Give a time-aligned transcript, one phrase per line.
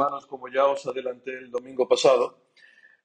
[0.00, 2.46] Hermanos, como ya os adelanté el domingo pasado,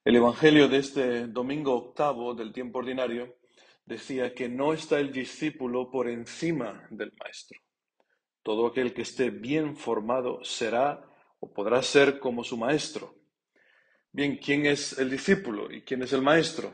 [0.02, 3.36] el Evangelio de este domingo octavo del tiempo ordinario
[3.84, 7.60] decía que no está el discípulo por encima del maestro.
[8.42, 11.04] Todo aquel que esté bien formado será
[11.38, 13.14] o podrá ser como su maestro.
[14.10, 16.72] Bien, ¿quién es el discípulo y quién es el maestro?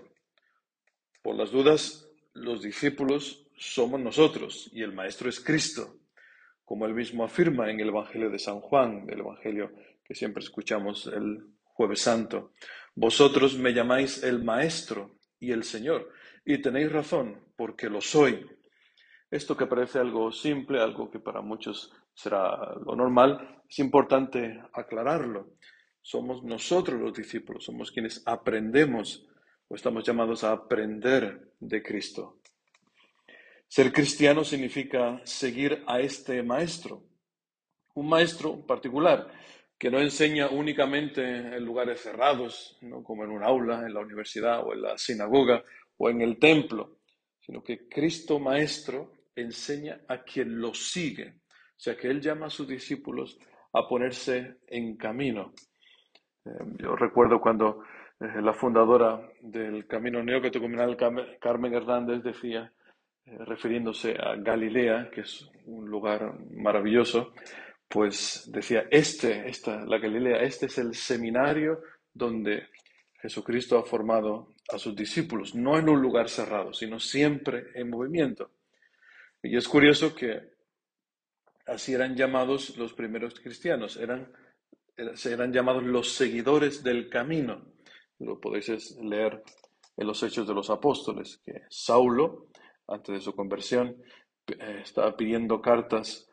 [1.20, 5.96] Por las dudas, los discípulos somos nosotros y el maestro es Cristo
[6.72, 9.72] como él mismo afirma en el Evangelio de San Juan, el Evangelio
[10.04, 12.52] que siempre escuchamos el jueves santo.
[12.94, 16.10] Vosotros me llamáis el Maestro y el Señor,
[16.44, 18.46] y tenéis razón, porque lo soy.
[19.30, 25.54] Esto que parece algo simple, algo que para muchos será lo normal, es importante aclararlo.
[26.02, 29.26] Somos nosotros los discípulos, somos quienes aprendemos
[29.68, 32.40] o estamos llamados a aprender de Cristo.
[33.68, 37.04] Ser cristiano significa seguir a este maestro,
[37.94, 39.32] un maestro particular
[39.82, 44.74] que no enseña únicamente en lugares cerrados, como en un aula, en la universidad o
[44.74, 45.64] en la sinagoga
[45.96, 46.98] o en el templo,
[47.40, 52.50] sino que Cristo Maestro enseña a quien lo sigue, o sea que Él llama a
[52.50, 53.36] sus discípulos
[53.72, 55.52] a ponerse en camino.
[56.44, 57.82] Eh, yo recuerdo cuando
[58.20, 60.96] eh, la fundadora del Camino Neocatecumenal,
[61.40, 62.72] Carmen Hernández, decía,
[63.24, 67.32] eh, refiriéndose a Galilea, que es un lugar maravilloso,
[67.92, 71.82] pues decía, este, esta, la Galilea, este es el seminario
[72.14, 72.68] donde
[73.20, 78.50] Jesucristo ha formado a sus discípulos, no en un lugar cerrado, sino siempre en movimiento.
[79.42, 80.40] Y es curioso que
[81.66, 84.32] así eran llamados los primeros cristianos, eran,
[84.96, 87.74] eran llamados los seguidores del camino.
[88.20, 89.42] Lo podéis leer
[89.98, 92.46] en los Hechos de los Apóstoles, que Saulo,
[92.88, 94.02] antes de su conversión,
[94.46, 96.31] eh, estaba pidiendo cartas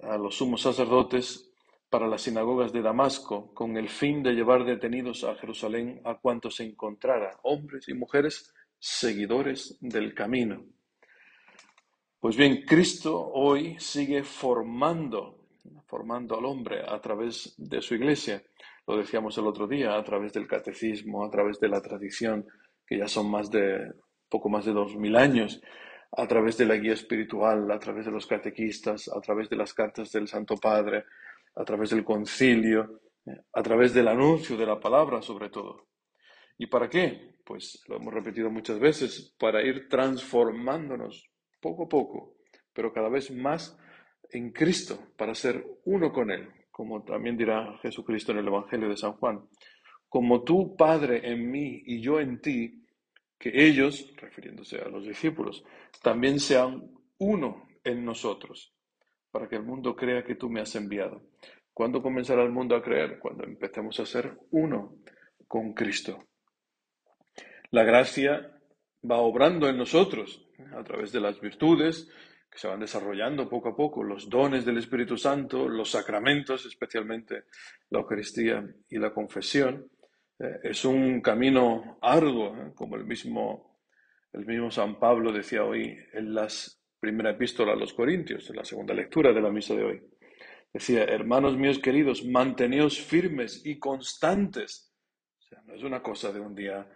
[0.00, 1.50] a los sumos sacerdotes
[1.88, 6.56] para las sinagogas de Damasco, con el fin de llevar detenidos a Jerusalén a cuantos
[6.56, 10.64] se encontrara, hombres y mujeres seguidores del camino.
[12.18, 15.48] Pues bien, Cristo hoy sigue formando,
[15.86, 18.42] formando al hombre a través de su iglesia.
[18.86, 22.46] Lo decíamos el otro día, a través del catecismo, a través de la tradición,
[22.86, 23.92] que ya son más de
[24.28, 25.60] poco más de dos mil años,
[26.14, 29.72] a través de la guía espiritual, a través de los catequistas, a través de las
[29.72, 31.04] cartas del Santo Padre,
[31.54, 33.00] a través del concilio,
[33.52, 35.86] a través del anuncio de la palabra sobre todo.
[36.58, 37.36] ¿Y para qué?
[37.44, 41.30] Pues lo hemos repetido muchas veces, para ir transformándonos
[41.60, 42.36] poco a poco,
[42.72, 43.78] pero cada vez más
[44.30, 48.96] en Cristo, para ser uno con Él, como también dirá Jesucristo en el Evangelio de
[48.96, 49.42] San Juan.
[50.08, 52.81] Como tú, Padre, en mí y yo en ti,
[53.42, 55.64] que ellos, refiriéndose a los discípulos,
[56.00, 58.72] también sean uno en nosotros,
[59.32, 61.22] para que el mundo crea que tú me has enviado.
[61.74, 63.18] ¿Cuándo comenzará el mundo a creer?
[63.18, 64.98] Cuando empecemos a ser uno
[65.48, 66.28] con Cristo.
[67.72, 68.60] La gracia
[69.10, 72.08] va obrando en nosotros a través de las virtudes
[72.48, 77.46] que se van desarrollando poco a poco, los dones del Espíritu Santo, los sacramentos, especialmente
[77.90, 79.90] la Eucaristía y la confesión,
[80.38, 82.72] es un camino arduo, ¿eh?
[82.74, 83.80] como el mismo,
[84.32, 86.48] el mismo San Pablo decía hoy en la
[86.98, 90.02] primera epístola a los Corintios, en la segunda lectura de la misa de hoy.
[90.72, 94.92] Decía, hermanos míos queridos, manteneos firmes y constantes.
[95.38, 96.88] O sea, no es una cosa de un día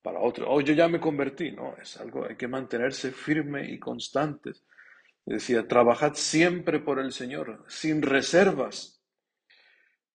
[0.00, 0.50] para otro.
[0.50, 1.52] Oh, yo ya me convertí.
[1.52, 4.64] No, es algo, hay que mantenerse firme y constantes.
[5.26, 8.97] Decía, trabajad siempre por el Señor, sin reservas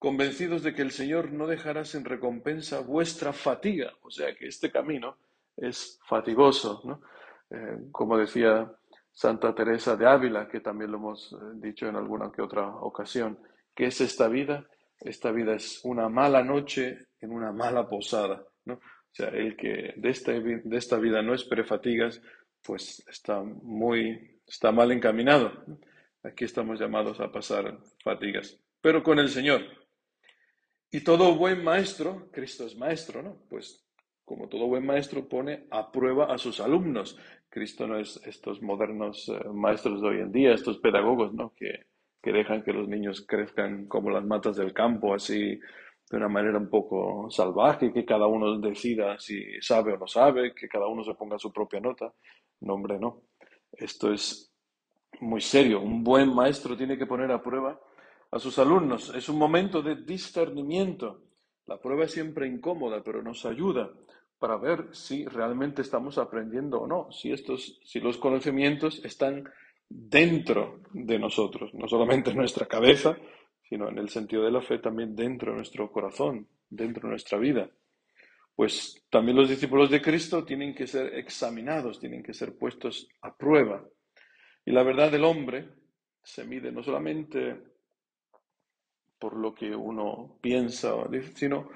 [0.04, 3.94] convencidos de que el Señor no dejará sin recompensa vuestra fatiga.
[4.02, 5.16] O sea que este camino
[5.56, 7.02] es fatigoso, ¿no?
[7.50, 8.70] Eh, como decía
[9.14, 13.40] Santa Teresa de Ávila, que también lo hemos eh, dicho en alguna que otra ocasión,
[13.74, 14.68] ¿qué es esta vida?
[15.00, 18.74] Esta vida es una mala noche en una mala posada, ¿no?
[18.74, 22.22] O sea, el que de esta, de esta vida no espere fatigas,
[22.62, 25.64] pues está muy, está mal encaminado.
[26.24, 29.62] Aquí estamos llamados a pasar fatigas, pero con el Señor,
[30.94, 33.36] y todo buen maestro, Cristo es maestro, ¿no?
[33.50, 33.84] Pues
[34.24, 37.18] como todo buen maestro pone a prueba a sus alumnos.
[37.50, 41.52] Cristo no es estos modernos eh, maestros de hoy en día, estos pedagogos, ¿no?
[41.56, 41.88] Que,
[42.22, 45.60] que dejan que los niños crezcan como las matas del campo, así
[46.12, 50.54] de una manera un poco salvaje, que cada uno decida si sabe o no sabe,
[50.54, 52.14] que cada uno se ponga su propia nota.
[52.60, 53.24] No, hombre, no.
[53.72, 54.54] Esto es
[55.22, 55.82] muy serio.
[55.82, 57.82] Un buen maestro tiene que poner a prueba
[58.34, 59.14] a sus alumnos.
[59.16, 61.22] Es un momento de discernimiento.
[61.68, 63.92] La prueba es siempre incómoda, pero nos ayuda
[64.40, 69.44] para ver si realmente estamos aprendiendo o no, si, estos, si los conocimientos están
[69.88, 73.16] dentro de nosotros, no solamente en nuestra cabeza,
[73.70, 77.38] sino en el sentido de la fe también dentro de nuestro corazón, dentro de nuestra
[77.38, 77.70] vida.
[78.56, 83.36] Pues también los discípulos de Cristo tienen que ser examinados, tienen que ser puestos a
[83.36, 83.86] prueba.
[84.66, 85.70] Y la verdad del hombre
[86.24, 87.73] se mide no solamente
[89.24, 90.96] por lo que uno piensa,
[91.34, 91.70] sino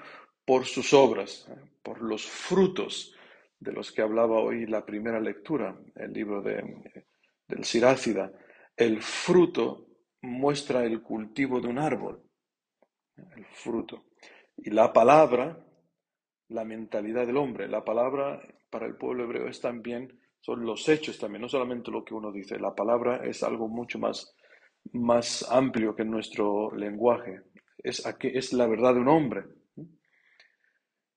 [0.44, 1.50] por sus obras,
[1.82, 3.16] por los frutos
[3.58, 7.06] de los que hablaba hoy la primera lectura, el libro de,
[7.48, 8.34] del Sirácida.
[8.76, 9.88] El fruto
[10.24, 12.22] muestra el cultivo de un árbol,
[13.16, 14.08] el fruto.
[14.58, 15.66] Y la palabra,
[16.50, 17.70] la mentalidad del hombre.
[17.70, 22.04] La palabra para el pueblo hebreo es también, son los hechos también, no solamente lo
[22.04, 22.60] que uno dice.
[22.60, 24.36] La palabra es algo mucho más,
[24.94, 27.42] más amplio que nuestro lenguaje.
[27.78, 29.46] Es, es la verdad de un hombre.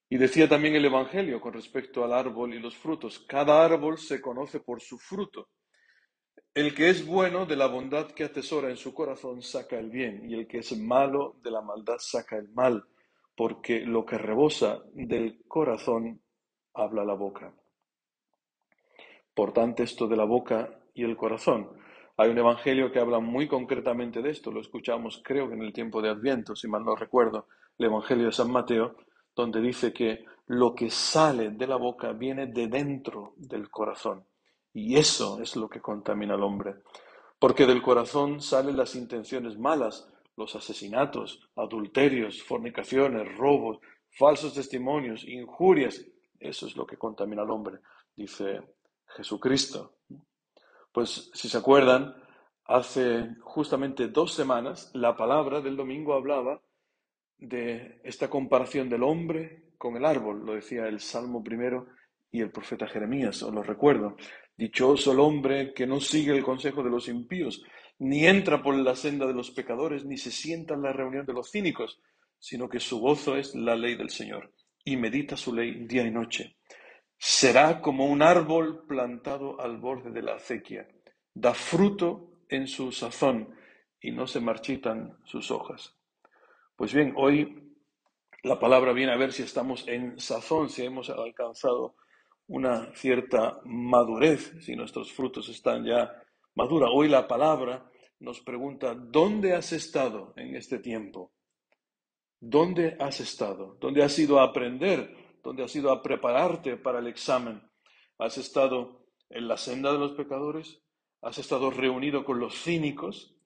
[0.09, 3.21] Y decía también el Evangelio con respecto al árbol y los frutos.
[3.29, 5.49] Cada árbol se conoce por su fruto.
[6.53, 10.29] El que es bueno de la bondad que atesora en su corazón saca el bien,
[10.29, 12.85] y el que es malo de la maldad saca el mal,
[13.37, 16.21] porque lo que rebosa del corazón
[16.75, 17.55] habla la boca.
[19.33, 21.71] Por tanto, esto de la boca y el corazón.
[22.21, 25.73] Hay un evangelio que habla muy concretamente de esto, lo escuchamos creo que en el
[25.73, 27.47] tiempo de Adviento, si mal no recuerdo,
[27.79, 28.95] el evangelio de San Mateo,
[29.35, 34.27] donde dice que lo que sale de la boca viene de dentro del corazón.
[34.75, 36.83] Y eso es lo que contamina al hombre.
[37.39, 40.07] Porque del corazón salen las intenciones malas,
[40.37, 43.79] los asesinatos, adulterios, fornicaciones, robos,
[44.11, 46.05] falsos testimonios, injurias.
[46.39, 47.79] Eso es lo que contamina al hombre,
[48.15, 48.61] dice
[49.07, 49.95] Jesucristo.
[50.93, 52.15] Pues si se acuerdan,
[52.65, 56.61] hace justamente dos semanas la palabra del domingo hablaba
[57.39, 61.87] de esta comparación del hombre con el árbol, lo decía el Salmo primero
[62.31, 64.17] y el profeta Jeremías, os lo recuerdo.
[64.57, 67.63] Dichoso el hombre que no sigue el consejo de los impíos,
[67.99, 71.33] ni entra por la senda de los pecadores, ni se sienta en la reunión de
[71.33, 72.01] los cínicos,
[72.39, 74.53] sino que su gozo es la ley del Señor,
[74.85, 76.57] y medita su ley día y noche.
[77.23, 80.89] Será como un árbol plantado al borde de la acequia,
[81.35, 83.55] da fruto en su sazón,
[84.01, 85.95] y no se marchitan sus hojas.
[86.77, 87.77] Pues bien, hoy
[88.43, 91.95] la palabra viene a ver si estamos en sazón, si hemos alcanzado
[92.47, 96.11] una cierta madurez, si nuestros frutos están ya
[96.55, 96.89] maduros.
[96.91, 97.87] Hoy la palabra
[98.21, 101.35] nos pregunta, ¿dónde has estado en este tiempo?
[102.41, 103.77] ¿Dónde has estado?
[103.79, 105.20] ¿Dónde has ido a aprender?
[105.43, 107.63] ¿Dónde has ido a prepararte para el examen?
[108.19, 110.83] ¿Has estado en la senda de los pecadores?
[111.23, 113.37] ¿Has estado reunido con los cínicos?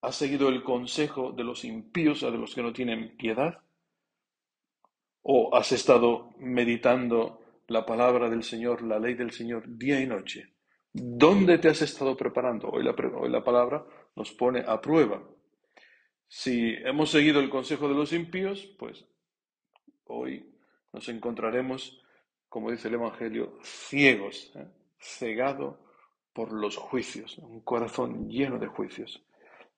[0.00, 3.58] ¿Has seguido el consejo de los impíos, o de los que no tienen piedad?
[5.22, 10.54] ¿O has estado meditando la palabra del Señor, la ley del Señor, día y noche?
[10.92, 12.68] ¿Dónde te has estado preparando?
[12.68, 13.84] Hoy la palabra
[14.16, 15.22] nos pone a prueba.
[16.26, 19.06] Si hemos seguido el consejo de los impíos, pues
[20.08, 20.44] hoy
[20.92, 22.02] nos encontraremos,
[22.48, 24.66] como dice el Evangelio, ciegos, ¿eh?
[24.98, 25.78] cegado
[26.32, 29.24] por los juicios, un corazón lleno de juicios.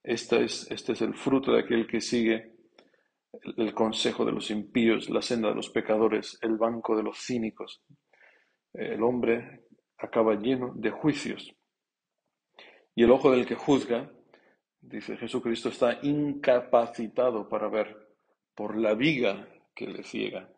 [0.03, 2.53] Este es, este es el fruto de aquel que sigue
[3.57, 7.83] el, consejo de los impíos, la senda de los pecadores, el banco de los cínicos.
[8.73, 9.67] El hombre
[9.99, 11.55] acaba lleno de juicios.
[12.95, 14.11] Y el ojo del que juzga,
[14.81, 18.09] dice Jesucristo, está incapacitado para ver
[18.55, 20.49] por la viga que le ciega.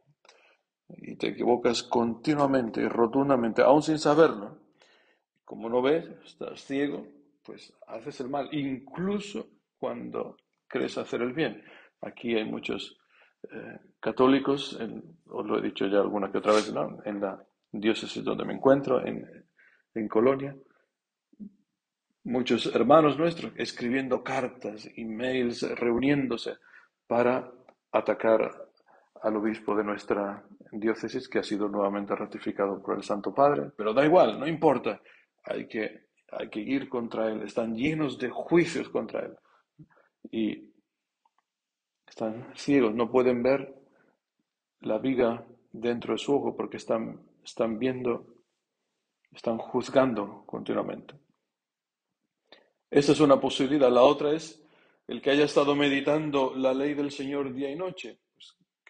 [0.88, 4.58] Y te equivocas continuamente y rotundamente, aún sin saberlo.
[5.44, 7.06] Como no ves, estás ciego,
[7.42, 11.62] pues haces el mal, incluso cuando crees hacer el bien.
[12.00, 12.98] Aquí hay muchos
[13.50, 14.78] eh, católicos,
[15.26, 16.72] os lo he dicho ya alguna que otra vez,
[17.04, 19.46] en la diócesis donde me encuentro, en,
[19.94, 20.56] en Colonia,
[22.24, 26.56] muchos hermanos nuestros escribiendo cartas, emails, reuniéndose
[27.06, 27.52] para
[27.90, 28.61] atacar
[29.22, 33.94] al obispo de nuestra diócesis, que ha sido nuevamente ratificado por el Santo Padre, pero
[33.94, 35.00] da igual, no importa,
[35.44, 39.36] hay que hay que ir contra él, están llenos de juicios contra él.
[40.30, 40.72] Y
[42.06, 43.74] están ciegos, no pueden ver
[44.80, 48.26] la viga dentro de su ojo porque están, están viendo,
[49.30, 51.14] están juzgando continuamente.
[52.90, 53.90] Esa es una posibilidad.
[53.90, 54.62] La otra es
[55.06, 58.20] el que haya estado meditando la ley del Señor día y noche.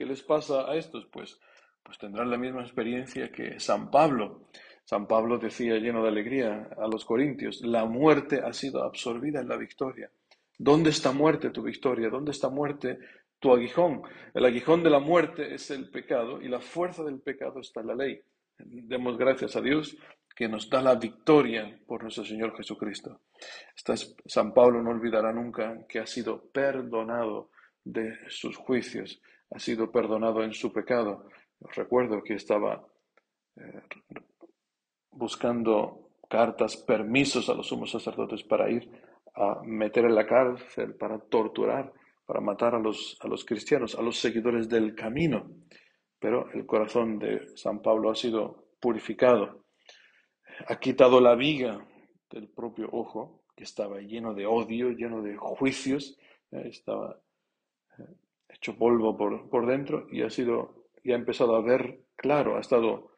[0.03, 1.07] ¿Qué les pasa a estos?
[1.13, 1.39] Pues,
[1.81, 4.49] pues tendrán la misma experiencia que San Pablo.
[4.85, 9.49] San Pablo decía lleno de alegría a los corintios, la muerte ha sido absorbida en
[9.49, 10.11] la victoria.
[10.59, 12.09] ¿Dónde está muerte tu victoria?
[12.11, 12.99] ¿Dónde está muerte
[13.39, 14.03] tu aguijón?
[14.35, 17.87] El aguijón de la muerte es el pecado y la fuerza del pecado está en
[17.87, 18.21] la ley.
[18.59, 19.97] Demos gracias a Dios
[20.35, 23.21] que nos da la victoria por nuestro Señor Jesucristo.
[24.27, 27.51] San Pablo no olvidará nunca que ha sido perdonado
[27.85, 29.21] de sus juicios,
[29.55, 31.29] ha sido perdonado en su pecado.
[31.75, 32.85] Recuerdo que estaba
[33.57, 33.83] eh,
[35.11, 38.91] buscando cartas, permisos a los sumos sacerdotes para ir
[39.35, 41.93] a meter en la cárcel, para torturar,
[42.25, 45.51] para matar a los, a los cristianos, a los seguidores del camino.
[46.19, 49.65] Pero el corazón de San Pablo ha sido purificado,
[50.67, 51.87] ha quitado la viga
[52.31, 56.19] del propio ojo, que estaba lleno de odio, lleno de juicios,
[56.51, 57.21] eh, estaba
[57.99, 58.17] eh,
[58.55, 62.61] hecho polvo por, por dentro y ha sido y ha empezado a ver claro, ha
[62.61, 63.13] estado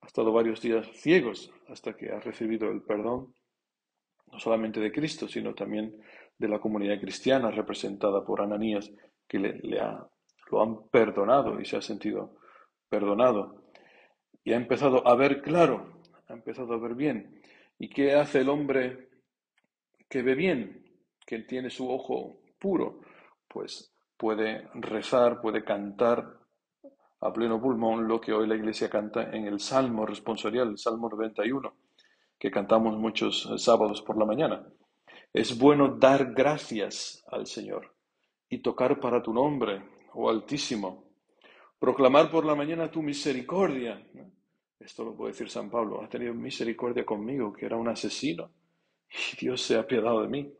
[0.00, 3.34] ha estado varios días ciegos hasta que ha recibido el perdón,
[4.30, 6.00] no solamente de Cristo, sino también
[6.38, 8.90] de la comunidad cristiana representada por Ananías,
[9.26, 9.60] que le,
[10.50, 12.36] lo han perdonado y se ha sentido
[12.88, 13.64] perdonado.
[14.44, 17.42] Y ha empezado a ver claro, ha empezado a ver bien.
[17.78, 19.08] ¿Y qué hace el hombre
[20.08, 20.84] que ve bien,
[21.26, 23.00] que tiene su ojo puro?
[23.46, 26.38] Pues puede rezar, puede cantar
[27.20, 31.08] a pleno pulmón lo que hoy la iglesia canta en el Salmo responsorial, el Salmo
[31.08, 31.74] 91,
[32.38, 34.66] que cantamos muchos sábados por la mañana.
[35.32, 37.94] Es bueno dar gracias al Señor
[38.48, 39.82] y tocar para tu nombre,
[40.14, 41.04] oh Altísimo.
[41.78, 44.04] Proclamar por la mañana tu misericordia.
[44.80, 46.02] Esto lo puede decir San Pablo.
[46.02, 48.50] Ha tenido misericordia conmigo, que era un asesino,
[49.10, 50.52] y Dios se ha apiadado de mí.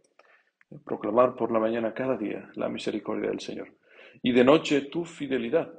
[0.85, 3.75] Proclamar por la mañana cada día la misericordia del Señor.
[4.23, 5.73] Y de noche tu fidelidad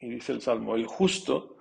[0.00, 1.58] y dice el Salmo, el justo,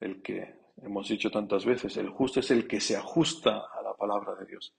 [0.00, 3.94] el que hemos dicho tantas veces, el justo es el que se ajusta a la
[3.94, 4.74] palabra de Dios.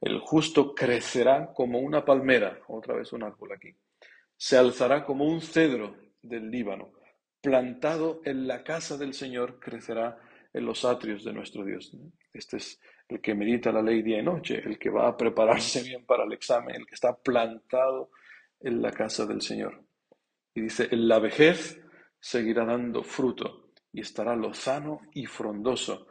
[0.00, 3.76] El justo crecerá como una palmera, otra vez un árbol aquí.
[4.36, 6.92] Se alzará como un cedro del Líbano.
[7.40, 10.18] Plantado en la casa del Señor, crecerá
[10.54, 11.92] en los atrios de nuestro Dios.
[12.32, 15.82] Este es el que medita la ley día y noche, el que va a prepararse
[15.82, 18.10] bien para el examen, el que está plantado
[18.60, 19.82] en la casa del Señor.
[20.54, 21.80] Y dice, en la vejez
[22.20, 26.06] seguirá dando fruto y estará lozano y frondoso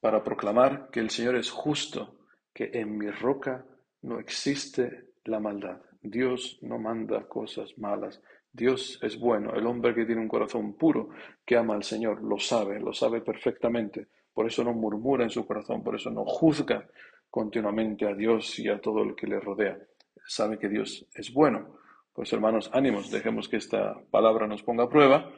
[0.00, 2.20] para proclamar que el Señor es justo,
[2.54, 3.66] que en mi roca
[4.02, 5.82] no existe la maldad.
[6.00, 8.22] Dios no manda cosas malas.
[8.56, 9.52] Dios es bueno.
[9.54, 11.10] El hombre que tiene un corazón puro,
[11.44, 14.08] que ama al Señor, lo sabe, lo sabe perfectamente.
[14.32, 16.88] Por eso no murmura en su corazón, por eso no juzga
[17.30, 19.78] continuamente a Dios y a todo el que le rodea.
[20.26, 21.78] Sabe que Dios es bueno.
[22.12, 25.30] Pues hermanos, ánimos, dejemos que esta palabra nos ponga a prueba.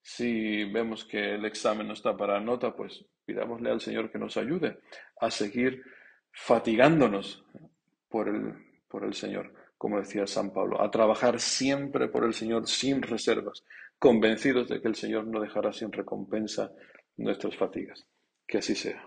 [0.00, 4.36] Si vemos que el examen no está para nota, pues pidámosle al Señor que nos
[4.36, 4.78] ayude
[5.20, 5.82] a seguir
[6.32, 7.44] fatigándonos
[8.08, 8.54] por el,
[8.88, 13.64] por el Señor, como decía San Pablo, a trabajar siempre por el Señor sin reservas,
[13.98, 16.70] convencidos de que el Señor no dejará sin recompensa
[17.16, 18.06] nuestras fatigas.
[18.46, 19.02] Que así sea.